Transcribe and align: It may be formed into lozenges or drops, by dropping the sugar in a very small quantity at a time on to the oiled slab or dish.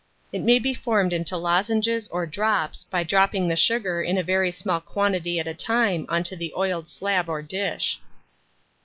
It 0.31 0.41
may 0.41 0.57
be 0.57 0.73
formed 0.73 1.13
into 1.13 1.37
lozenges 1.37 2.07
or 2.07 2.25
drops, 2.25 2.85
by 2.85 3.03
dropping 3.03 3.47
the 3.47 3.55
sugar 3.55 4.01
in 4.01 4.17
a 4.17 4.23
very 4.23 4.51
small 4.51 4.79
quantity 4.81 5.37
at 5.39 5.45
a 5.45 5.53
time 5.53 6.07
on 6.09 6.23
to 6.23 6.35
the 6.35 6.51
oiled 6.57 6.87
slab 6.87 7.29
or 7.29 7.43
dish. 7.43 7.99